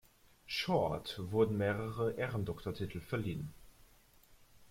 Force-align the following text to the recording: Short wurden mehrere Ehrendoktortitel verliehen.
Short 0.47 1.15
wurden 1.29 1.57
mehrere 1.57 2.13
Ehrendoktortitel 2.15 2.99
verliehen. 2.99 3.53